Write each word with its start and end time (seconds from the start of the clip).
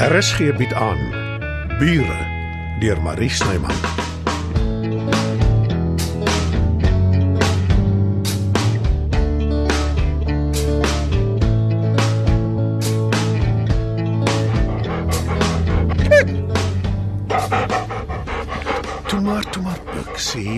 RSG 0.00 0.56
bied 0.56 0.72
aan 0.72 0.98
Bure 1.76 2.20
deur 2.80 3.02
Marie 3.02 3.28
Snyman. 3.28 4.09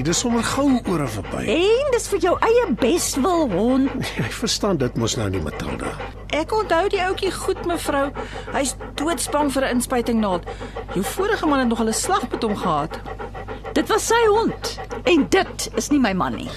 Bixie, 0.02 0.10
dis 0.10 0.18
sommer 0.18 0.42
gou 0.42 0.80
oor 0.90 1.00
en 1.00 1.08
verby. 1.08 1.42
En 1.46 1.90
dis 1.92 2.06
vir 2.10 2.20
jou 2.24 2.32
eie 2.42 2.64
beswil 2.80 3.44
hond. 3.52 3.90
Ek 4.26 4.32
verstaan 4.34 4.76
dit 4.80 4.96
mos 4.98 5.14
nou 5.16 5.28
nie, 5.30 5.40
Matilda. 5.42 5.92
Ek 6.34 6.50
onthou 6.52 6.88
die 6.90 7.00
ouetjie 7.04 7.30
goed 7.30 7.62
mevrou. 7.68 8.10
Hy's 8.52 8.74
doodsbang 8.98 9.52
vir 9.54 9.68
'n 9.68 9.78
inspuiting 9.78 10.18
naald. 10.20 10.48
Jou 10.94 11.04
vorige 11.04 11.46
man 11.46 11.60
het 11.62 11.68
nog 11.68 11.80
'n 11.84 11.92
slag 11.92 12.26
met 12.30 12.42
hom 12.42 12.56
gehad. 12.56 12.98
Dit 13.74 13.88
was 13.88 14.06
sy 14.06 14.26
hond 14.26 14.80
en 15.04 15.26
dit 15.30 15.70
is 15.76 15.90
nie 15.90 16.00
my 16.00 16.12
man 16.12 16.34
nie. 16.34 16.50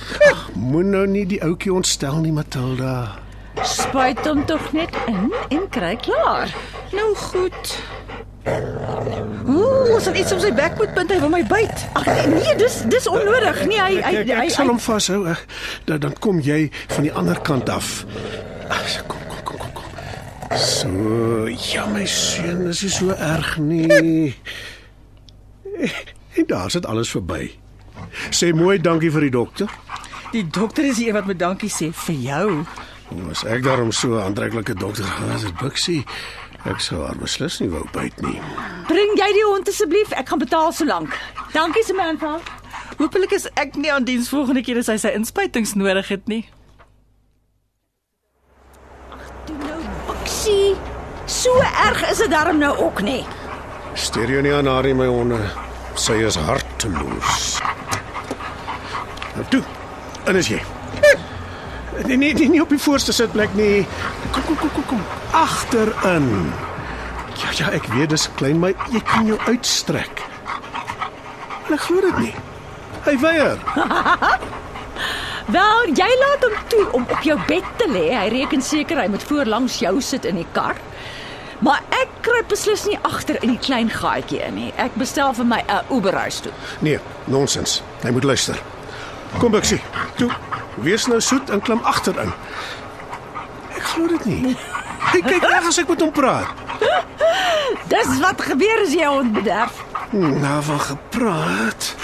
Moen 0.55 0.89
nou 0.89 1.05
nie 1.07 1.25
die 1.25 1.41
ouetjie 1.41 1.73
ontstel 1.73 2.17
nie, 2.21 2.31
Matilda. 2.31 3.19
Spuit 3.63 4.25
hom 4.25 4.45
tog 4.45 4.73
net 4.73 4.91
in 5.07 5.31
en 5.49 5.69
kry 5.69 5.95
klaar. 5.95 6.49
Nou 6.91 7.15
goed. 7.15 7.77
Ooh, 8.45 9.95
as 9.97 10.03
dit 10.09 10.17
iets 10.21 10.33
op 10.35 10.39
sy 10.43 10.51
bek 10.53 10.75
moet 10.77 10.93
punt, 10.93 11.11
hy 11.13 11.17
wil 11.21 11.31
my 11.33 11.41
byt. 11.49 11.85
Ag 11.97 12.07
nee, 12.29 12.55
dis 12.59 12.79
dis 12.91 13.07
onnodig. 13.09 13.61
Nee, 13.69 13.79
hy 13.81 13.91
hy 13.97 14.01
Ek, 14.01 14.17
ek, 14.21 14.31
ek 14.45 14.53
sal 14.53 14.69
hom 14.69 14.79
vashou. 14.81 15.21
Dan 15.89 16.01
dan 16.05 16.13
kom 16.21 16.39
jy 16.45 16.67
van 16.93 17.07
die 17.07 17.13
ander 17.13 17.39
kant 17.45 17.69
af. 17.73 18.03
Ag, 18.69 18.85
Kom, 19.09 19.21
kom, 19.29 19.43
kom, 19.43 19.57
kom, 19.57 19.73
kom. 19.81 20.57
So, 20.61 21.47
ja 21.73 21.85
my 21.91 22.05
seun, 22.09 22.65
dis 22.69 22.81
nie 22.85 22.93
so 22.93 23.13
erg 23.17 23.55
nie. 23.61 24.33
En 26.35 26.45
daar's 26.47 26.73
dit 26.77 26.85
alles 26.85 27.09
verby. 27.13 27.49
Sê 28.33 28.51
mooi 28.55 28.77
dankie 28.81 29.11
vir 29.11 29.25
die 29.27 29.33
dokter. 29.33 29.71
Die 30.33 30.43
dokter 30.47 30.85
is 30.89 30.97
die 30.99 31.07
een 31.09 31.15
wat 31.17 31.27
met 31.29 31.39
dankie 31.39 31.69
sê 31.71 31.91
vir 32.05 32.15
jou. 32.25 32.49
As 33.31 33.43
ek 33.47 33.61
daarom 33.63 33.91
so 33.93 34.17
aantreklike 34.19 34.73
dokter 34.79 35.05
gehad 35.05 35.43
het, 35.45 35.57
Bixie, 35.61 36.01
ek 36.65 36.79
sou 36.81 37.03
haar 37.05 37.17
beslis 37.21 37.59
nie 37.61 37.69
wou 37.69 37.83
byt 37.93 38.21
nie. 38.25 38.39
bring 38.87 39.13
jy 39.17 39.27
die 39.33 39.45
hond 39.45 39.69
asseblief. 39.69 40.11
Ek 40.17 40.29
gaan 40.29 40.39
betaal 40.41 40.71
so 40.73 40.85
lank. 40.85 41.13
Dankie 41.53 41.83
Samantha. 41.85 42.39
Hoopelik 42.97 43.31
is 43.35 43.47
ek 43.55 43.75
nie 43.75 43.91
aan 43.91 44.05
diens 44.07 44.29
volgende 44.29 44.61
keer 44.63 44.77
as 44.81 44.87
hy 44.87 44.97
sy 45.01 45.11
inspuitings 45.17 45.75
nodig 45.75 46.07
het 46.13 46.27
nie. 46.31 46.43
Toe 49.45 49.57
nou 49.61 49.79
boksie. 50.07 50.75
So 51.27 51.53
erg 51.87 52.03
is 52.11 52.21
dit 52.21 52.31
darm 52.31 52.59
nou 52.61 52.73
ook 52.77 53.01
nie. 53.01 53.23
Steur 53.95 54.29
jou 54.29 54.41
nie 54.45 54.53
aan 54.53 54.67
haar 54.67 54.83
nie, 54.85 54.93
my 54.93 55.07
honde. 55.09 55.39
Sy 55.95 56.19
is 56.27 56.35
harteloos. 56.35 57.59
Nou 59.35 59.45
toe. 59.49 59.63
En 60.25 60.35
is 60.35 60.49
jy? 60.51 60.59
Nee, 62.03 62.17
nee, 62.17 62.33
nee, 62.33 62.49
nie 62.49 62.61
op 62.61 62.69
die 62.69 62.79
voorste 62.81 63.13
sitplek 63.15 63.53
nie. 63.55 63.85
Kom, 64.31 64.43
kom, 64.45 64.57
kom, 64.57 64.71
kom, 64.73 64.85
kom. 64.85 65.03
Agterin. 65.31 66.53
Ja, 67.39 67.51
ja, 67.55 67.69
ek 67.75 67.87
weet 67.95 68.09
dis 68.09 68.27
klein, 68.35 68.59
maar 68.59 68.75
jy 68.91 69.01
kan 69.07 69.27
jou 69.27 69.39
uitstrek. 69.47 70.23
En 71.67 71.73
ek 71.75 71.81
glo 71.87 72.03
dit 72.05 72.17
nie. 72.27 72.33
Hy 73.05 73.15
weier. 73.23 73.59
Wel, 75.55 75.91
jy 75.93 76.07
laat 76.21 76.45
hom 76.47 76.55
toe 76.71 76.83
om 76.97 77.03
op 77.11 77.21
jou 77.25 77.37
bed 77.47 77.65
te 77.77 77.87
lê. 77.91 78.07
Hy 78.15 78.27
reken 78.33 78.63
seker 78.65 78.99
hy 79.03 79.07
moet 79.13 79.23
voorlangs 79.23 79.77
jou 79.83 79.99
sit 80.01 80.25
in 80.25 80.39
die 80.41 80.47
kar. 80.55 80.79
Maar 81.65 81.83
ek 81.95 82.11
kruip 82.25 82.49
beslis 82.51 82.83
nie 82.89 82.97
agter 83.07 83.37
in 83.43 83.53
die 83.53 83.61
klein 83.61 83.91
gaatjie 83.93 84.41
in 84.47 84.57
nie. 84.57 84.71
Ek 84.81 84.95
bestel 84.99 85.33
vir 85.37 85.45
my 85.45 85.61
'n 85.67 85.85
Uberhuis 85.93 86.39
toe. 86.41 86.51
Nee, 86.81 86.99
nonsens. 87.25 87.81
Hy 88.03 88.11
moet 88.11 88.23
luister. 88.23 88.59
Kom 89.39 89.51
Bixie. 89.51 89.81
Toe. 90.17 90.31
Wees 90.75 91.05
nou 91.07 91.21
soet 91.21 91.49
en 91.49 91.61
klim 91.61 91.79
agterin. 91.83 92.31
Ek 93.75 93.83
glo 93.93 94.07
dit 94.07 94.25
nie. 94.25 94.55
Hy 95.05 95.21
kyk 95.21 95.43
reg 95.47 95.67
as 95.69 95.77
ek 95.79 95.87
met 95.91 96.01
hom 96.03 96.11
praat. 96.11 96.63
Dis 97.91 98.17
wat 98.19 98.41
gebeur 98.41 98.81
as 98.83 98.93
jy 98.93 99.05
'n 99.05 99.13
hond 99.13 99.33
bederf. 99.33 99.83
Nou 100.11 100.61
van 100.63 100.79
gepraat. 100.79 101.95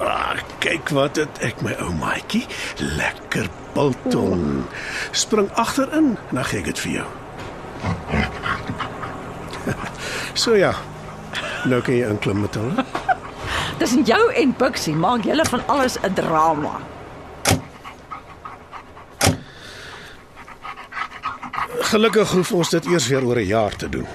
Ah, 0.00 0.34
kyk 0.58 0.88
wat 0.88 1.16
het 1.16 1.38
ek 1.40 1.62
my 1.62 1.74
ou 1.80 1.92
maatjie 1.94 2.46
lekker 2.78 3.48
biltong. 3.74 4.64
Spring 5.10 5.50
agterin 5.54 6.16
en 6.28 6.34
dan 6.36 6.44
gee 6.44 6.58
ek 6.58 6.64
dit 6.64 6.78
vir 6.78 6.92
jou. 6.92 7.06
So 10.36 10.54
ja. 10.54 10.74
Nou 11.64 11.80
kan 11.82 11.94
jy 11.94 12.06
inklim 12.08 12.40
met 12.40 12.54
hulle. 12.54 12.84
Tussen 13.78 14.02
jou 14.04 14.32
en 14.32 14.54
Buxie 14.58 14.94
maak 14.94 15.24
julle 15.24 15.44
van 15.44 15.62
alles 15.66 15.96
'n 16.00 16.12
drama. 16.14 16.80
Gelukkig 21.80 22.30
hoef 22.30 22.52
ons 22.52 22.70
dit 22.70 22.86
eers 22.86 23.08
weer 23.08 23.24
oor 23.24 23.36
'n 23.36 23.46
jaar 23.46 23.76
te 23.76 23.88
doen. 23.88 24.06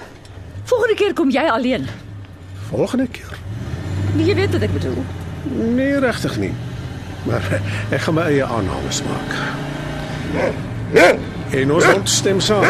Volgende 0.64 0.94
keer 0.94 1.14
kom 1.14 1.30
jy 1.30 1.46
alleen. 1.48 1.86
Volgende 2.68 3.06
keer. 3.06 3.38
Jy 4.16 4.34
weet 4.34 4.52
wat 4.52 4.62
ek 4.62 4.72
bedoel. 4.72 5.04
Nee, 5.74 5.98
regtig 5.98 6.36
nie. 6.36 6.54
Maar 7.22 7.42
ek 7.94 8.00
gaan 8.00 8.14
my 8.14 8.22
eie 8.22 8.44
aannames 8.44 9.02
maak. 9.02 9.30
En 11.50 11.72
ons 11.72 11.84
hond 11.84 12.08
stem 12.08 12.40
saam. 12.40 12.64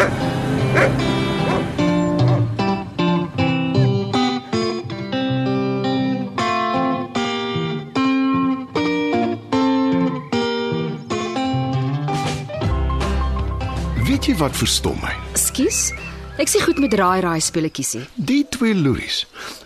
Wat 14.43 14.57
verstom 14.59 14.97
my? 14.99 15.13
Skus. 15.39 15.93
Ek 16.41 16.49
sê 16.51 16.59
goed 16.65 16.79
met 16.83 16.91
raai 16.99 17.21
raai 17.23 17.39
speletjies 17.43 17.93
nie. 17.95 18.07
Die 18.27 18.41
twee 18.51 18.75
loeries. 18.75 19.21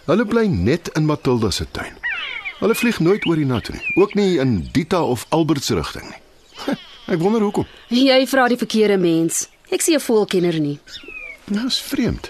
Hulle 0.05 0.25
bly 0.29 0.43
net 0.51 0.91
in 0.99 1.07
Matilda 1.09 1.49
se 1.55 1.65
tuin. 1.73 1.95
Hulle 2.59 2.75
vlieg 2.77 2.99
nooit 3.01 3.25
oor 3.25 3.39
die 3.39 3.47
nat 3.47 3.71
nie, 3.73 3.81
ook 3.97 4.13
nie 4.17 4.35
in 4.41 4.59
Dita 4.75 4.99
of 5.01 5.25
Albert 5.33 5.65
se 5.65 5.77
rigting 5.77 6.05
nie. 6.11 6.75
Ek 7.13 7.21
wonder 7.23 7.41
hoekom. 7.41 7.65
Jy 7.89 8.19
vra 8.29 8.45
die 8.51 8.59
verkeerde 8.59 8.99
mens. 9.01 9.47
Ek 9.73 9.81
sien 9.81 9.97
'n 9.97 10.03
voelkenner 10.03 10.59
nie. 10.59 10.77
Nou 11.47 11.65
is 11.65 11.79
vreemd. 11.79 12.29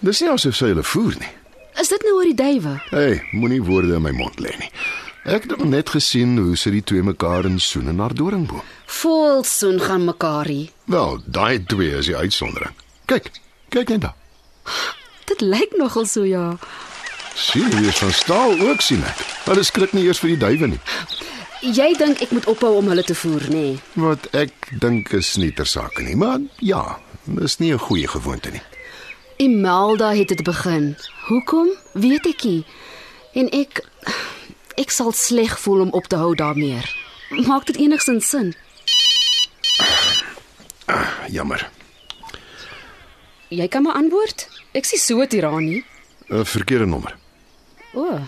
Dis 0.00 0.20
nie 0.20 0.28
asof 0.30 0.56
sy 0.56 0.72
hulle 0.74 0.82
voer 0.82 1.16
nie. 1.20 1.32
Is 1.80 1.88
dit 1.88 2.02
nou 2.04 2.16
oor 2.18 2.28
die 2.28 2.36
duwe? 2.36 2.82
Hey, 2.90 3.22
moenie 3.32 3.62
woorde 3.62 3.94
in 3.94 4.02
my 4.02 4.12
mond 4.12 4.40
lê 4.40 4.52
nie. 4.58 4.70
Ek 5.22 5.44
het 5.46 5.60
net 5.62 5.92
gesien 5.94 6.34
hoe 6.34 6.56
sy 6.58 6.72
die 6.74 6.82
twee 6.82 7.02
mekaar 7.06 7.46
in 7.46 7.60
soen 7.62 7.86
in 7.92 8.00
haar 8.02 8.14
doringboom. 8.18 8.64
Volsoen 8.90 9.78
gaan 9.80 10.04
mekaar 10.04 10.48
hier. 10.50 10.72
Wel, 10.90 11.20
daai 11.26 11.62
twee 11.62 11.92
is 11.94 12.08
die 12.10 12.16
uitsondering. 12.16 12.74
Kyk, 13.06 13.30
kyk 13.70 13.92
net 13.94 14.00
daar. 14.08 14.16
Dit 15.30 15.44
lyk 15.46 15.76
nogal 15.78 16.08
so 16.10 16.26
ja. 16.26 16.56
Sien, 17.38 17.70
is 17.86 18.02
van 18.02 18.10
staal 18.12 18.58
ook 18.66 18.82
sien 18.82 19.04
ek. 19.06 19.22
Hulle 19.46 19.62
skrik 19.62 19.94
nie 19.94 20.02
eers 20.08 20.18
vir 20.18 20.34
die 20.34 20.40
duwe 20.42 20.72
nie. 20.74 20.80
Jy 21.62 21.92
dink 22.02 22.24
ek 22.26 22.34
moet 22.34 22.50
ophou 22.50 22.72
om 22.80 22.90
hulle 22.90 23.06
te 23.06 23.14
voer, 23.14 23.46
nê? 23.46 23.62
Nee. 23.62 23.78
Wat 23.94 24.26
ek 24.34 24.72
dink 24.82 25.14
is 25.14 25.36
nie 25.38 25.52
ter 25.54 25.70
sake 25.70 26.02
nie, 26.02 26.18
maar 26.18 26.42
ja, 26.58 26.98
dis 27.30 27.60
nie 27.62 27.70
'n 27.70 27.78
goeie 27.78 28.08
gewoonte 28.10 28.50
nie. 28.50 28.62
Imelda 29.38 30.10
het 30.14 30.28
dit 30.28 30.42
begin. 30.42 30.96
Hoekom? 31.30 31.68
Weet 31.94 32.26
ek 32.26 32.42
nie. 32.44 32.64
En 33.32 33.48
ek 33.50 33.86
ek 34.76 34.90
sal 34.90 35.12
sleg 35.12 35.58
voel 35.58 35.80
om 35.80 35.90
op 35.90 36.06
te 36.06 36.16
hou 36.16 36.34
daarmee. 36.34 36.80
Maak 37.46 37.66
dit 37.66 37.76
enigsins 37.76 38.28
sin? 38.28 38.54
Jammer. 41.30 41.70
Jy 43.48 43.68
kan 43.68 43.82
maar 43.82 43.94
antwoord. 43.94 44.48
Ek 44.72 44.84
sien 44.84 44.98
so 44.98 45.26
tiranie. 45.26 45.84
'n 46.28 46.44
Verkeerde 46.44 46.86
nommer. 46.86 47.16
O. 47.94 48.04
Oh. 48.04 48.20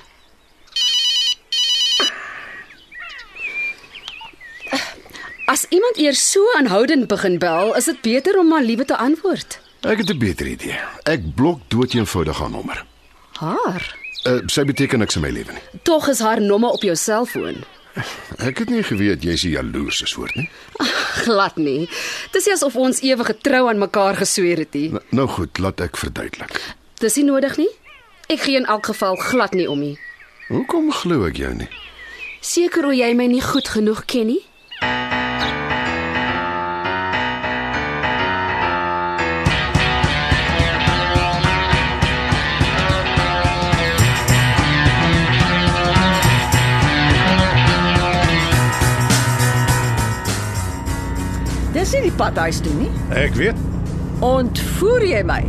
As 5.47 5.67
iemand 5.69 5.97
eers 5.97 6.31
so 6.31 6.41
aanhoudend 6.57 7.07
begin 7.07 7.39
bel, 7.39 7.75
is 7.77 7.85
dit 7.85 8.01
beter 8.01 8.39
om 8.39 8.49
maar 8.49 8.63
liewe 8.63 8.85
te 8.85 8.97
antwoord. 8.97 9.61
Ek 9.81 9.99
het 9.99 10.11
'n 10.11 10.19
beter 10.19 10.47
idee. 10.47 10.81
Ek 11.03 11.35
blok 11.35 11.61
doeteenvoudig 11.69 12.39
haar 12.39 12.51
nommer. 12.51 12.85
Haar. 13.33 14.04
Uh, 14.25 14.41
sy 14.49 14.65
beteken 14.65 14.99
niks 15.05 15.17
in 15.19 15.23
my 15.23 15.31
lewe 15.31 15.53
nie. 15.53 15.63
Tog 15.85 16.09
is 16.09 16.21
haar 16.25 16.41
nommer 16.41 16.71
op 16.73 16.83
jou 16.83 16.95
selfoon. 16.97 17.59
Ek 18.43 18.59
het 18.59 18.71
nie 18.73 18.83
geweet 18.83 19.23
jy's 19.23 19.45
'n 19.45 19.51
jaloerse 19.55 20.07
soort 20.07 20.35
nie. 20.35 20.49
Glad 21.25 21.57
nie. 21.57 21.89
Dis 22.33 22.47
nie 22.47 22.55
asof 22.55 22.77
ons 22.77 23.01
ewige 23.01 23.37
trou 23.39 23.69
aan 23.69 23.79
mekaar 23.79 24.17
gesweer 24.17 24.59
het 24.59 24.73
nie. 24.75 24.89
Nou, 24.91 25.03
nou 25.11 25.29
goed, 25.29 25.59
laat 25.59 25.81
ek 25.81 25.97
verduidelik. 25.97 26.75
Dis 26.99 27.17
nie 27.17 27.25
nodig 27.25 27.57
nie. 27.57 27.71
Ek 28.29 28.41
gee 28.41 28.57
in 28.57 28.67
elk 28.67 28.87
geval 28.87 29.17
glad 29.17 29.53
nie 29.53 29.69
om 29.71 29.79
nie. 29.79 29.99
Hoekom 30.49 30.91
glo 30.93 31.27
ek 31.27 31.37
jou 31.37 31.55
nie? 31.55 31.69
Seker 32.41 32.85
hoe 32.85 32.97
jy 32.97 33.15
my 33.15 33.27
nie 33.27 33.43
goed 33.43 33.69
genoeg 33.69 34.05
ken 34.07 34.27
nie. 34.27 34.43
Dis 51.75 51.91
nie 51.97 52.05
die 52.07 52.15
pad 52.15 52.37
huis 52.39 52.61
toe 52.63 52.73
nie. 52.79 52.91
Ek 53.19 53.35
weet. 53.39 53.59
Ontvoer 54.25 55.03
jy 55.09 55.23
my? 55.27 55.41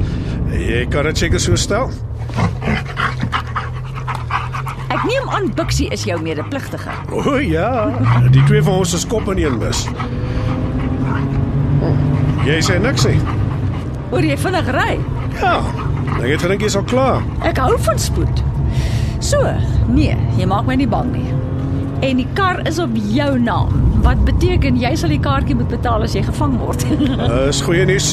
Jy 0.55 0.81
kan 0.89 1.05
dit 1.09 1.21
seker 1.25 1.41
so 1.41 1.57
stel. 1.59 1.91
Ek 4.89 5.03
neem 5.05 5.29
aan 5.29 5.51
Bixie 5.57 5.87
is 5.93 6.05
jou 6.07 6.17
medepligtige. 6.21 6.93
O 7.13 7.37
ja, 7.43 7.69
die 8.33 8.41
twee 8.49 8.63
van 8.65 8.81
ons 8.81 8.95
is 8.97 9.05
kop 9.09 9.29
in 9.35 9.43
een 9.43 9.59
bus. 9.61 9.85
Jy 12.45 12.57
sê 12.65 12.79
niks 12.81 13.05
nie. 13.09 13.19
Oor 14.13 14.25
jy 14.25 14.37
vinnig 14.37 14.67
ry. 14.73 14.91
Ja, 15.41 15.55
ek 16.21 16.29
het 16.35 16.45
gedink 16.45 16.65
jy's 16.65 16.77
al 16.79 16.85
klaar. 16.89 17.21
Ek 17.45 17.61
hou 17.61 17.75
van 17.85 18.01
spoed. 18.01 18.41
So, 19.21 19.41
nee, 19.93 20.17
jy 20.39 20.45
maak 20.49 20.65
my 20.69 20.77
nie 20.77 20.89
bang 20.89 21.13
nie. 21.13 21.27
En 22.05 22.17
die 22.21 22.27
kar 22.37 22.61
is 22.69 22.77
op 22.81 22.93
jou 23.13 23.31
naam. 23.41 23.84
Wat 24.05 24.21
beteken 24.25 24.77
jy 24.77 24.91
sal 24.99 25.09
die 25.09 25.19
kaartjie 25.21 25.55
moet 25.57 25.71
betaal 25.71 26.03
as 26.05 26.13
jy 26.13 26.21
gevang 26.27 26.57
word? 26.61 26.83
Dis 27.49 27.61
goeie 27.65 27.85
nuus. 27.89 28.11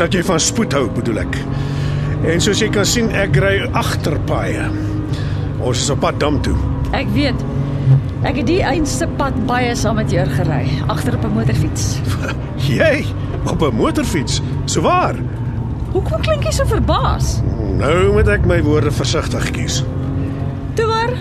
Dat 0.00 0.14
jy 0.14 0.22
van 0.26 0.40
spoed 0.42 0.74
hou, 0.74 0.88
bedoel 0.96 1.22
ek. 1.22 1.38
En 2.26 2.42
soos 2.42 2.58
jy 2.60 2.68
kan 2.74 2.84
sien, 2.88 3.12
ek 3.14 3.36
ry 3.38 3.54
agter 3.78 4.16
paaie. 4.26 4.66
Ons 5.62 5.84
is 5.84 5.92
op 5.94 6.00
pad 6.02 6.18
dam 6.22 6.40
toe. 6.42 6.56
ek 6.96 7.06
weet. 7.14 7.38
Ek 8.26 8.40
het 8.40 8.46
die 8.48 8.62
einste 8.66 9.06
pad 9.20 9.36
baie 9.46 9.74
saam 9.78 10.00
met 10.00 10.10
jou 10.10 10.24
gery, 10.26 10.64
agter 10.90 11.14
op 11.14 11.24
'n 11.28 11.34
motorfiets. 11.36 12.00
Jy 12.66 13.04
op 13.46 13.62
'n 13.62 13.74
motorfiets. 13.76 14.40
So 14.66 14.80
waar? 14.82 15.14
Hoekom 15.92 16.20
klink 16.20 16.42
jy 16.44 16.50
so 16.52 16.64
verbaas? 16.66 17.42
Nou 17.78 18.12
moet 18.12 18.28
ek 18.28 18.46
my 18.46 18.58
woorde 18.62 18.90
versigtig 18.90 19.50
kies. 19.50 19.84
Toe 20.74 20.86
maar. 20.86 21.12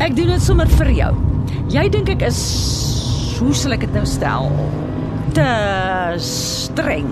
Ek 0.00 0.16
doen 0.16 0.26
dit 0.34 0.42
sommer 0.42 0.66
vir 0.66 0.90
jou. 0.90 1.14
Jy 1.68 1.88
dink 1.88 2.08
ek 2.08 2.22
is 2.22 2.40
hoe 3.40 3.54
sal 3.56 3.72
ek 3.76 3.86
dit 3.86 3.96
nou 3.96 4.04
stel? 4.08 4.50
Te 5.36 5.46
streng. 6.20 7.08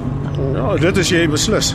Ja, 0.54 0.74
dit 0.80 0.96
is 1.02 1.10
jy 1.12 1.24
beslis. 1.30 1.72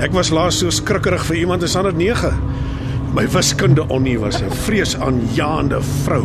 Ek 0.00 0.14
was 0.16 0.32
laas 0.32 0.58
so 0.62 0.72
skrikkerig 0.72 1.24
vir 1.28 1.42
iemand 1.44 1.62
in 1.62 1.68
standaard 1.70 1.98
9. 2.00 2.32
My 3.12 3.26
wiskunde 3.28 3.84
onnie 3.92 4.16
was 4.18 4.40
'n 4.40 4.50
vreesaanjaende 4.64 5.82
vrou. 6.04 6.24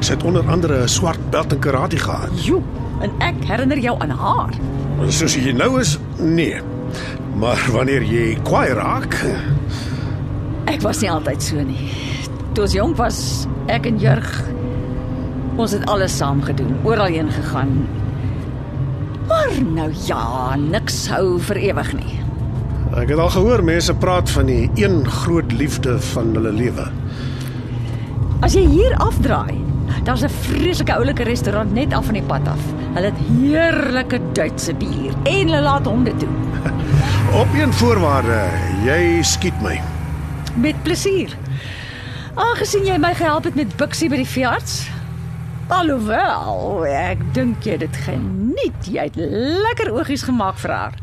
Sy 0.00 0.12
het 0.14 0.22
onder 0.22 0.46
andere 0.48 0.82
'n 0.84 0.88
swart 0.88 1.30
belt 1.30 1.52
in 1.52 1.58
karate 1.58 1.98
gehad. 1.98 2.44
Jo, 2.44 2.62
en 3.00 3.10
ek 3.18 3.44
herinner 3.44 3.78
jou 3.78 3.96
aan 3.98 4.10
haar. 4.10 4.50
Soos 5.08 5.34
jy 5.34 5.52
nou 5.52 5.80
is, 5.80 5.98
nee. 6.18 6.60
Maar 7.36 7.58
wanneer 7.72 8.02
jy 8.02 8.38
kwaai 8.42 8.72
raak, 8.72 9.16
Ek 10.66 10.80
was 10.80 11.00
nie 11.00 11.10
altyd 11.10 11.42
so 11.42 11.56
nie. 11.56 11.90
Toe 12.54 12.64
ons 12.64 12.72
jonk 12.72 12.96
was, 12.96 13.46
ek 13.66 13.86
en 13.86 13.98
Jurg 13.98 14.51
ons 15.56 15.72
het 15.72 15.86
alles 15.86 16.16
saam 16.16 16.42
gedoen, 16.42 16.76
oral 16.84 17.12
heen 17.12 17.30
gegaan. 17.30 17.86
Maar 19.28 19.62
nou 19.62 19.92
ja, 20.06 20.56
niks 20.56 21.08
hou 21.08 21.38
vir 21.40 21.56
ewig 21.56 21.92
nie. 21.92 22.18
ek 22.92 23.08
het 23.08 23.18
al 23.18 23.30
gehoor 23.32 23.62
mense 23.64 23.94
praat 23.94 24.30
van 24.30 24.46
die 24.46 24.70
een 24.76 25.06
groot 25.08 25.52
liefde 25.52 25.94
van 26.12 26.34
hulle 26.36 26.52
lewe. 26.52 26.90
As 28.44 28.52
jy 28.52 28.66
hier 28.68 28.96
afdraai, 29.00 29.56
daar's 30.04 30.24
'n 30.24 30.28
vreeslike 30.28 30.92
oulike 30.92 31.22
restaurant 31.22 31.72
net 31.72 31.92
af 31.92 32.04
van 32.04 32.14
die 32.14 32.22
pad 32.22 32.48
af. 32.48 32.60
Hulle 32.94 33.06
het 33.06 33.20
heerlike 33.40 34.20
Duitse 34.32 34.74
bier 34.74 35.14
en 35.24 35.48
hulle 35.48 35.62
laat 35.62 35.86
honde 35.86 36.16
toe. 36.16 36.28
Op 37.42 37.48
een 37.54 37.72
voorwaarde, 37.72 38.40
jy 38.84 39.22
skiet 39.22 39.62
my. 39.62 39.80
Met 40.54 40.82
plesier. 40.82 41.36
Aangesien 42.34 42.84
jy 42.84 42.98
my 42.98 43.14
gehelp 43.14 43.44
het 43.44 43.54
met 43.54 43.76
Bixie 43.76 44.08
by 44.08 44.16
die 44.16 44.26
veearts. 44.28 44.91
Alhoewel, 45.72 46.84
ek 46.84 47.22
dink 47.32 47.64
jy 47.64 47.78
dit 47.80 47.96
geniet. 48.04 48.88
Jy 48.92 49.06
het 49.08 49.16
lekker 49.16 49.88
oogies 49.94 50.24
gemaak 50.28 50.58
vir 50.60 50.74
haar. 50.74 50.98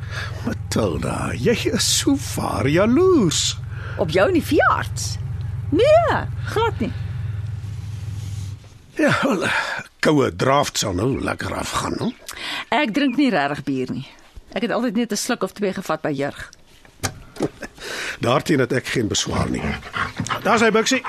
Matilda, 0.46 1.32
jy 1.34 1.56
is 1.74 1.88
so 2.00 2.14
vaar 2.20 2.70
jaloers. 2.70 3.56
Op 3.98 4.14
jou 4.14 4.28
in 4.30 4.38
die 4.38 4.46
veearts? 4.46 5.16
Nee, 5.74 6.20
glad 6.54 6.84
nie. 6.84 6.92
Ja, 9.00 9.14
wel, 9.24 9.48
koue 10.06 10.30
draft 10.36 10.78
sal 10.78 10.94
nou 10.94 11.16
lekker 11.24 11.56
afgaan, 11.56 11.98
hè? 12.04 12.10
Ek 12.84 12.94
drink 12.94 13.18
nie 13.18 13.32
regtig 13.34 13.64
bier 13.66 13.94
nie. 13.96 14.06
Ek 14.54 14.66
het 14.68 14.72
altyd 14.76 14.96
net 14.96 15.12
'n 15.12 15.18
sluk 15.18 15.44
of 15.44 15.54
twee 15.58 15.74
gevat 15.74 16.02
by 16.02 16.14
Jurg. 16.14 16.50
Daarteen 18.26 18.60
het 18.60 18.74
ek 18.74 18.86
geen 18.86 19.08
beswaar 19.08 19.50
nie. 19.50 19.64
Daar's 20.44 20.62
hy 20.62 20.72
Bixie. 20.72 21.02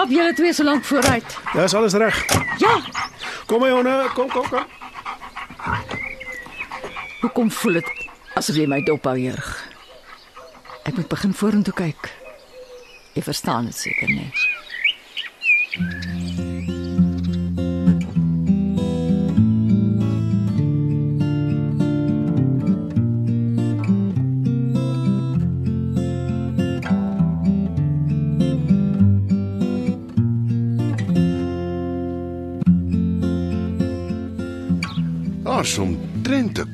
Stap 0.00 0.12
julle 0.16 0.32
twee 0.32 0.52
so 0.56 0.64
lank 0.64 0.84
vooruit. 0.88 1.34
Dis 1.52 1.74
alles 1.76 1.92
reg. 2.00 2.16
Ja, 2.58 2.80
Kom 3.46 3.60
my 3.60 3.68
honde, 3.70 4.08
kom 4.14 4.30
kom 4.32 4.46
kom. 4.48 4.64
hoekom 7.20 7.50
voel 7.52 7.72
dit 7.72 7.90
asof 8.34 8.56
jy 8.56 8.64
my 8.70 8.78
dophou, 8.86 9.12
Jurg? 9.20 9.50
Ek 10.88 10.96
moet 10.96 11.08
begin 11.12 11.34
vorentoe 11.36 11.74
kyk. 11.76 12.08
Jy 13.12 13.26
verstaan 13.28 13.68
dit 13.68 13.76
seker 13.76 14.08
nie. 14.08 14.30
Daar's 15.76 16.19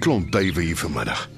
klomp 0.07 0.31
duwe 0.31 0.63
hier 0.63 0.79
vanmiddag. 0.79 1.29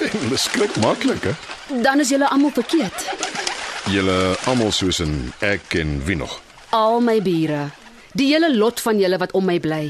Hulle 0.20 0.36
skrik 0.36 0.76
maklik, 0.84 1.24
hè? 1.24 1.32
Dan 1.80 2.02
is 2.04 2.12
julle 2.12 2.28
almal 2.28 2.52
verkeerd. 2.52 3.06
Julle 3.88 4.16
almal 4.50 4.74
soos 4.76 5.00
in 5.00 5.14
ek 5.40 5.78
en 5.80 5.96
wie 6.04 6.18
nog. 6.20 6.36
Al 6.76 7.00
my 7.00 7.16
bure. 7.24 7.70
Die 8.12 8.28
hele 8.34 8.52
lot 8.52 8.82
van 8.84 9.00
julle 9.00 9.16
wat 9.22 9.32
om 9.32 9.48
my 9.48 9.56
bly. 9.62 9.82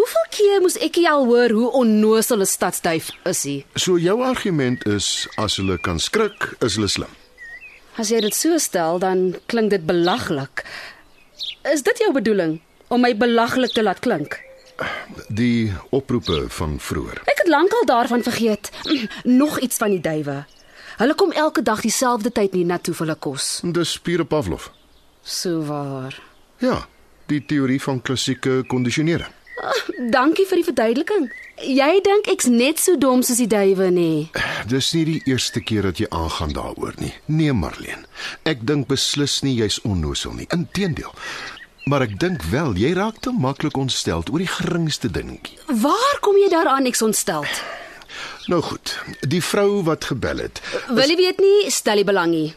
Hoeveel 0.00 0.28
keer 0.34 0.60
moes 0.64 0.80
ek 0.82 0.98
al 1.06 1.28
hoor 1.30 1.54
hoe 1.54 1.70
onnosel 1.84 2.42
'n 2.42 2.50
stadsduif 2.56 3.14
is 3.28 3.46
hy? 3.46 3.56
So 3.76 3.98
jou 4.02 4.18
argument 4.26 4.86
is 4.86 5.28
as 5.38 5.56
hulle 5.62 5.78
kan 5.78 6.02
skrik, 6.02 6.56
is 6.60 6.74
hulle 6.74 6.88
slim. 6.88 7.12
As 7.94 8.10
jy 8.10 8.20
dit 8.20 8.34
so 8.34 8.58
stel, 8.58 8.98
dan 8.98 9.36
klink 9.46 9.70
dit 9.70 9.86
belaglik. 9.86 10.64
Is 11.62 11.82
dit 11.82 11.98
jou 11.98 12.12
bedoeling 12.12 12.60
om 12.88 13.00
my 13.00 13.14
belaglik 13.14 13.70
te 13.72 13.82
laat 13.82 14.00
klink? 14.00 14.40
Die 15.28 15.72
oproepe 15.90 16.44
van 16.48 16.78
vroeër. 16.80 17.22
Ek 17.24 17.44
het 17.44 17.50
lankal 17.50 17.84
daarvan 17.84 18.22
vergeet. 18.22 18.70
Nog 19.42 19.58
iets 19.60 19.76
van 19.76 19.90
die 19.90 20.00
duwe. 20.00 20.44
Hulle 20.96 21.14
kom 21.14 21.32
elke 21.32 21.62
dag 21.62 21.80
dieselfde 21.80 22.32
tyd 22.32 22.52
hier 22.52 22.66
na 22.68 22.78
toe 22.78 22.94
vir 22.94 23.06
hulle 23.06 23.18
kos. 23.18 23.60
Dis 23.64 23.98
pure 23.98 24.24
Pavlov. 24.24 24.70
So 25.22 25.62
waar. 25.66 26.18
Ja, 26.58 26.86
die 27.26 27.44
teorie 27.46 27.80
van 27.82 28.02
klassieke 28.02 28.62
kondisionering. 28.68 29.30
Dankie 30.10 30.46
vir 30.48 30.58
die 30.58 30.66
verduideliking. 30.66 31.26
Jy 31.62 31.90
dink 32.02 32.26
ek's 32.32 32.48
net 32.50 32.80
so 32.82 32.96
dom 32.98 33.22
soos 33.22 33.38
die 33.38 33.50
duwe 33.50 33.90
nê? 33.94 34.10
Dis 34.70 34.90
nie 34.96 35.04
die 35.06 35.20
eerste 35.30 35.62
keer 35.62 35.86
dat 35.86 36.00
jy 36.02 36.08
aangaan 36.10 36.54
daaroor 36.56 36.96
nie. 36.98 37.12
Nee, 37.30 37.52
Marlene. 37.54 38.08
Ek 38.48 38.64
dink 38.66 38.88
beslis 38.90 39.40
nie 39.46 39.54
jy's 39.60 39.78
onnosel 39.86 40.34
nie. 40.38 40.48
Inteendeel. 40.54 41.14
Maar 41.84 42.04
ek 42.06 42.18
dink 42.20 42.42
wel 42.52 42.76
jy 42.78 42.92
raak 42.94 43.18
te 43.20 43.32
maklik 43.34 43.76
ontstel 43.76 44.22
oor 44.30 44.38
die 44.38 44.50
geringste 44.50 45.10
dingetjie. 45.10 45.58
Waar 45.82 46.18
kom 46.22 46.36
jy 46.38 46.48
daaraan 46.52 46.86
ek's 46.86 47.02
ontstel? 47.02 47.46
Nou 48.46 48.60
goed, 48.62 48.94
die 49.20 49.42
vrou 49.42 49.82
wat 49.86 50.04
gebel 50.04 50.44
het. 50.46 50.60
Wil 50.88 51.10
jy 51.10 51.16
weet 51.16 51.38
nie, 51.42 51.70
stel 51.70 51.98
nie 51.98 52.06
belang 52.06 52.30
nie. 52.30 52.48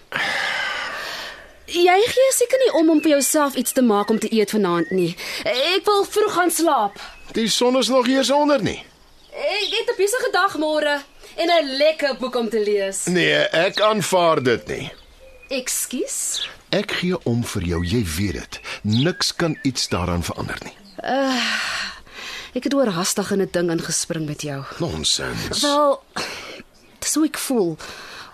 Jy 1.65 1.95
gee 2.05 2.33
seker 2.37 2.61
nie 2.61 2.71
om 2.77 2.89
om 2.93 3.01
vir 3.01 3.15
jouself 3.15 3.55
iets 3.57 3.73
te 3.73 3.81
maak 3.81 4.09
om 4.13 4.19
te 4.21 4.29
eet 4.33 4.53
vanaand 4.53 4.91
nie. 4.93 5.15
Ek 5.43 5.85
wil 5.87 6.05
vroeg 6.05 6.35
gaan 6.37 6.53
slaap. 6.53 6.99
Die 7.33 7.49
son 7.49 7.77
is 7.81 7.89
nog 7.89 8.07
eers 8.07 8.29
onder 8.29 8.61
nie. 8.61 8.77
Ek 9.33 9.71
het 9.73 9.89
'n 9.89 9.97
besige 9.97 10.29
dag 10.31 10.57
môre 10.57 11.01
en 11.35 11.49
'n 11.49 11.77
lekker 11.77 12.15
boek 12.19 12.35
om 12.35 12.49
te 12.49 12.59
lees. 12.59 13.05
Nee, 13.05 13.47
ek 13.49 13.81
aanvaar 13.81 14.43
dit 14.43 14.67
nie. 14.67 14.91
Ekskuus. 15.53 16.49
Ek 16.73 16.91
gee 16.99 17.17
om 17.29 17.43
vir 17.45 17.61
jou, 17.69 17.81
jy 17.85 18.01
weet 18.17 18.33
dit. 18.39 18.59
Niks 18.81 19.33
kan 19.35 19.57
iets 19.63 19.87
daaraan 19.91 20.23
verander 20.25 20.57
nie. 20.65 20.73
Ek 22.55 22.63
het 22.63 22.73
oorhaastig 22.73 23.31
in 23.31 23.41
'n 23.41 23.49
ding 23.51 23.69
ingespring 23.71 24.25
met 24.25 24.41
jou. 24.41 24.63
Nonsens. 24.79 25.61
Wel, 25.61 26.03
dis 26.99 27.13
hoe 27.13 27.25
ek 27.25 27.37
voel. 27.37 27.77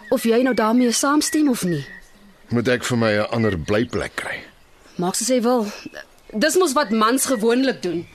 Of 0.10 0.24
jy 0.24 0.42
nou 0.42 0.54
daarmee 0.56 0.92
saamstem 0.92 1.50
of 1.50 1.64
nie. 1.64 1.86
Moet 2.50 2.68
ek 2.68 2.84
vir 2.84 2.98
my 2.98 3.12
'n 3.18 3.30
ander 3.32 3.58
blyplek 3.60 4.16
kry? 4.16 4.44
Maak 4.96 5.16
soos 5.16 5.28
jy 5.28 5.42
wil. 5.42 5.66
Dis 6.34 6.56
mos 6.56 6.74
wat 6.74 6.90
mans 6.90 7.26
gewoonlik 7.26 7.82
doen. 7.82 8.08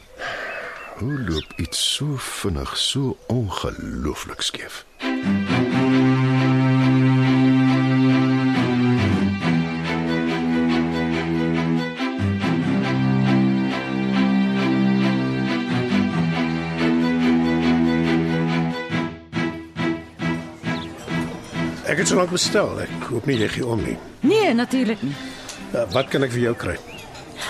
Hoe 0.96 1.18
loop 1.28 1.52
iets 1.56 1.94
so 1.94 2.16
vinnig, 2.16 2.76
so 2.76 3.16
ongelooflik 3.28 4.40
skeef? 4.40 4.84
Het 22.06 22.14
so 22.14 22.20
lank 22.20 22.30
bestel. 22.30 22.76
Ek 22.78 23.08
hoop 23.10 23.24
nie 23.26 23.34
jy 23.40 23.46
gee 23.50 23.66
om 23.66 23.80
nie. 23.82 23.96
Nee, 24.22 24.52
natuurlik 24.54 25.00
nie. 25.02 25.14
Uh, 25.72 25.82
wat 25.90 26.06
kan 26.12 26.22
ek 26.22 26.30
vir 26.36 26.44
jou 26.44 26.52
kry? 26.54 26.76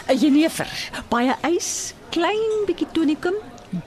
'n 0.08 0.16
Jenever, 0.16 0.70
baie 1.12 1.34
ys, 1.44 1.92
klein 2.08 2.64
bietjie 2.64 2.88
tonikum, 2.96 3.36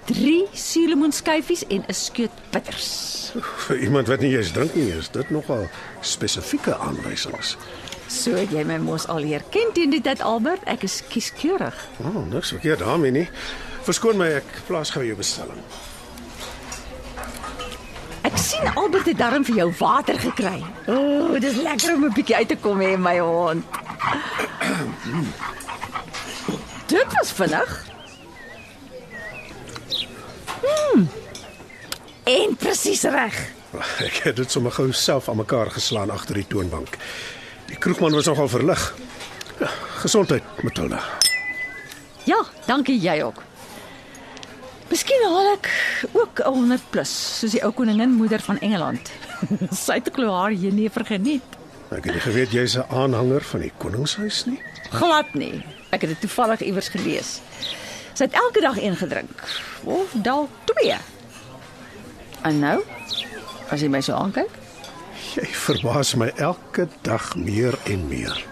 3 0.05 0.45
suurlemoenskyfies 0.53 1.65
en 1.73 1.81
'n 1.89 1.97
skeut 1.97 2.37
bitters. 2.53 3.33
Vir 3.65 3.81
iemand 3.81 4.13
wat 4.13 4.21
nie 4.21 4.37
eens 4.37 4.51
drink 4.51 4.75
nie, 4.75 4.93
is 4.93 5.09
dit 5.09 5.29
nogal 5.29 5.65
spesifieke 6.01 6.77
aanwysings. 6.77 7.57
So 8.07 8.37
het 8.37 8.51
jy 8.51 8.63
my 8.63 8.77
mos 8.77 9.07
al 9.07 9.25
leer 9.25 9.41
ken 9.49 9.73
teen 9.73 9.89
die 9.89 10.01
tyd 10.01 10.21
Albert. 10.21 10.61
Ek 10.69 10.83
is 10.83 11.01
kieskeurig. 11.09 11.87
O, 11.97 12.13
oh, 12.13 12.29
niks 12.29 12.53
verkeerd 12.53 12.79
daarmee 12.79 13.11
nie. 13.11 13.29
Verskoon 13.89 14.17
my, 14.17 14.27
ek 14.37 14.61
plaas 14.67 14.89
gou 14.93 15.01
jou 15.03 15.17
bestelling. 15.17 15.65
Ek 18.21 18.37
sien 18.37 18.73
Albert 18.75 19.05
het 19.05 19.17
darm 19.17 19.45
vir 19.47 19.55
jou 19.55 19.69
water 19.79 20.19
gekry. 20.19 20.59
O, 20.87 20.95
oh, 20.95 21.39
dis 21.39 21.55
lekker 21.55 21.93
om 21.95 22.05
'n 22.05 22.13
bietjie 22.13 22.35
uit 22.35 22.47
te 22.47 22.57
kom 22.57 22.79
hê 22.79 22.97
my 22.97 23.19
hond. 23.19 23.65
Dit 26.87 27.05
was 27.13 27.31
vinnig. 27.31 27.85
Hmm. 30.61 31.09
En 32.23 32.55
presies 32.57 33.03
reg. 33.03 33.35
Ek 34.03 34.21
het 34.23 34.35
dit 34.35 34.51
sommer 34.51 34.71
gou 34.71 34.91
self 34.91 35.29
aan 35.29 35.37
mekaar 35.37 35.71
geslaan 35.71 36.09
agter 36.09 36.35
die 36.35 36.47
toonbank. 36.47 36.97
Die 37.65 37.77
kroegman 37.77 38.13
was 38.13 38.25
nogal 38.25 38.47
verlig. 38.47 38.93
Gesondheid, 40.01 40.43
Matilda. 40.63 41.03
Ja, 42.23 42.43
dankie 42.65 42.99
jy 42.99 43.21
ook. 43.23 43.48
Miskien 44.89 45.21
haal 45.25 45.53
ek 45.53 45.69
ook 46.13 46.39
'n 46.45 46.53
100 46.53 46.81
plus, 46.89 47.11
soos 47.39 47.51
die 47.51 47.63
ou 47.63 47.71
koningin 47.71 48.11
moeder 48.11 48.39
van 48.41 48.59
Engeland. 48.59 49.11
Sy 49.85 49.93
het 49.99 50.09
glo 50.13 50.31
haar 50.33 50.51
jenever 50.53 51.05
geniet. 51.05 51.43
Ek 51.91 52.03
het 52.05 52.13
nie 52.13 52.21
geweet 52.21 52.51
jy's 52.51 52.75
'n 52.77 52.85
aanhanger 52.89 53.41
van 53.43 53.59
die 53.61 53.71
koningshuis 53.77 54.45
nie. 54.45 54.61
Glad 54.91 55.33
nie. 55.33 55.63
Ek 55.91 56.01
het 56.01 56.09
dit 56.09 56.21
toevallig 56.21 56.61
iewers 56.61 56.87
gelees. 56.89 57.41
Sy 58.13 58.23
het 58.25 58.33
elke 58.33 58.61
dag 58.61 58.77
een 58.77 58.95
gedrink 58.95 59.43
of 59.85 60.11
dalk 60.13 60.49
twee. 60.65 60.95
En 62.43 62.59
nou? 62.59 62.81
As 63.71 63.81
jy 63.81 63.87
my 63.89 64.01
so 64.01 64.13
aankyk, 64.13 64.49
Jy 65.35 65.45
verbaas 65.45 66.15
my 66.15 66.31
elke 66.37 66.87
dag 67.03 67.35
meer 67.35 67.77
en 67.85 68.07
meer. 68.07 68.45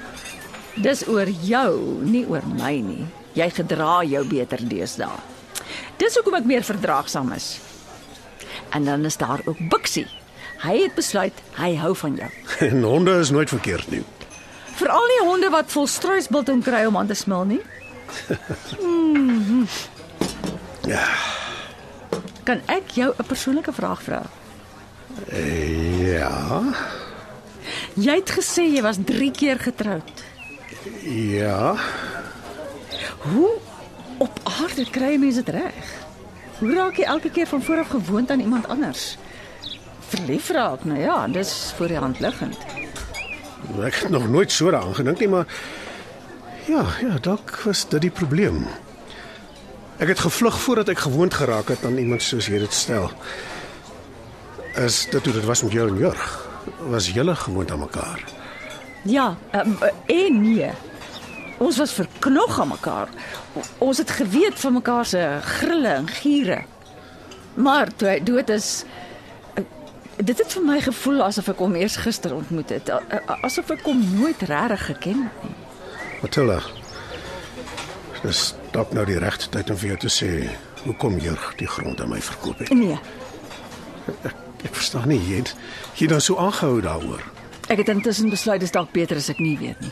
dis 0.75 1.07
oor 1.07 1.25
jou, 1.29 2.03
nie 2.03 2.25
oor 2.29 2.43
my 2.45 2.79
nie. 2.81 3.05
Jy 3.33 3.49
gedra 3.49 4.03
jou 4.03 4.23
beter 4.27 4.59
deesdae. 4.69 5.17
Dis 5.97 6.13
hoekom 6.15 6.33
ek 6.37 6.45
meer 6.45 6.63
verdraagsaam 6.63 7.31
is. 7.33 7.59
En 8.69 8.85
dan 8.85 9.05
is 9.05 9.17
daar 9.17 9.39
ook 9.45 9.57
Bixie. 9.69 10.07
Hy 10.61 10.75
het 10.83 10.95
besluit 10.95 11.33
hy 11.57 11.75
hou 11.77 11.95
van 11.95 12.15
jou. 12.15 12.29
En 12.69 12.81
honde 12.83 13.19
is 13.19 13.29
nooit 13.29 13.49
verkeerd 13.49 13.89
nie. 13.91 14.03
Veral 14.77 15.07
die 15.07 15.23
honde 15.27 15.49
wat 15.49 15.71
vol 15.73 15.87
struisbiltong 15.87 16.63
kry 16.63 16.85
om 16.85 16.97
aan 16.97 17.07
te 17.07 17.13
smil 17.17 17.45
nie. 17.45 17.61
Ja, 20.87 21.03
Kan 22.47 22.61
ek 22.71 22.93
jou 22.95 23.11
'n 23.17 23.25
persoonlike 23.27 23.73
vraag 23.73 24.01
vra? 24.03 24.21
ja, 26.07 26.61
Jy 27.93 28.15
het 28.15 28.29
gesê 28.31 28.63
jy 28.71 28.81
was 28.81 28.97
3 29.05 29.31
keer 29.31 29.59
getroud. 29.59 30.23
ja. 31.03 31.75
Hoe 33.19 33.51
op 34.17 34.39
aarde 34.43 34.89
kry 34.89 35.15
mense 35.19 35.43
dit 35.43 35.55
reg? 35.55 35.93
Hoe 36.59 36.73
raak 36.73 36.97
jy 36.97 37.05
elke 37.05 37.29
keer 37.29 37.47
van 37.47 37.61
vooraf 37.63 37.87
gewoond 37.87 38.31
aan 38.31 38.39
iemand 38.39 38.67
anders? 38.67 39.17
Verlief 40.07 40.49
raak, 40.49 40.83
nou 40.83 40.99
ja, 40.99 41.27
dis 41.27 41.73
voor 41.77 41.87
die 41.87 41.97
hand 41.97 42.19
liggend. 42.19 42.57
Ek 43.83 43.95
het 43.95 44.09
nog 44.09 44.29
nooit 44.29 44.51
so 44.51 44.71
daaraan 44.71 44.95
gedink 44.95 45.19
nie, 45.19 45.27
maar 45.27 45.45
ja, 46.65 46.85
ja, 47.01 47.17
dalk 47.21 47.59
was 47.65 47.85
dit 47.89 48.01
die 48.01 48.11
probleem. 48.11 48.65
Ek 49.97 50.07
het 50.07 50.19
gevlug 50.19 50.59
voordat 50.59 50.89
ek 50.93 51.05
gewoond 51.05 51.33
geraak 51.33 51.69
het 51.73 51.85
aan 51.85 51.97
iemand 51.97 52.21
soos 52.21 52.49
jy 52.49 52.59
dit 52.61 52.73
stel. 52.73 53.11
Is 54.77 55.05
dit 55.09 55.25
hoe 55.25 55.33
dit 55.33 55.45
was 55.45 55.63
met 55.65 55.73
jou 55.73 55.87
en 55.89 55.97
Jurg? 55.97 56.33
Was 56.89 57.09
julle 57.09 57.35
gewoond 57.35 57.71
aan 57.71 57.79
mekaar? 57.79 58.23
Ja, 59.03 59.37
um, 59.55 59.77
en 60.05 60.41
nee. 60.41 60.71
Ons 61.57 61.77
was 61.77 61.91
verknog 61.93 62.59
aan 62.61 62.67
mekaar. 62.67 63.09
Ons 63.81 63.97
het 63.97 64.11
geweet 64.11 64.59
van 64.61 64.73
mekaar 64.73 65.05
se 65.05 65.21
grille 65.41 65.87
en 65.87 66.07
giere. 66.07 66.59
Maar 67.57 67.89
toe 67.95 68.07
hy 68.07 68.19
dood 68.23 68.49
is, 68.53 68.83
eh, 69.55 69.63
dit 70.21 70.37
het 70.37 70.53
vir 70.53 70.63
my 70.63 70.79
gevoel 70.81 71.23
asof 71.25 71.47
ek 71.49 71.57
hom 71.57 71.75
eers 71.75 71.95
gister 71.95 72.35
ontmoet 72.35 72.69
het, 72.69 72.89
asof 73.41 73.69
ek 73.73 73.81
hom 73.89 74.03
nooit 74.19 74.41
regtig 74.41 74.85
geken 74.85 75.23
het 75.23 75.43
nie. 75.43 75.55
Matilda. 76.21 76.59
Dis 78.23 78.55
dalk 78.73 78.93
nou 78.93 79.05
die 79.05 79.19
regte 79.21 79.49
tyd 79.53 79.69
om 79.69 79.77
vir 79.77 79.87
jou 79.93 79.97
te 80.07 80.09
sê 80.13 80.29
hoekom 80.85 81.17
Jurg 81.21 81.53
die 81.59 81.67
grond 81.69 82.01
aan 82.01 82.09
my 82.09 82.21
verkoop 82.21 82.59
het. 82.59 82.69
Nee, 82.73 82.97
Ek, 84.23 84.33
ek 84.63 84.71
verstaan 84.75 85.07
nie, 85.11 85.19
jy 85.27 85.41
het 85.41 85.49
jy 85.99 86.07
dan 86.07 86.21
so 86.21 86.37
aangehou 86.39 86.81
daaroor. 86.81 87.21
ek 87.67 87.77
het 87.77 87.89
intussen 87.91 88.29
besluit 88.29 88.59
dis 88.63 88.71
dalk 88.71 88.91
beter 88.95 89.17
as 89.17 89.29
ek 89.29 89.39
nie 89.39 89.57
weet 89.59 89.79
nie. 89.81 89.91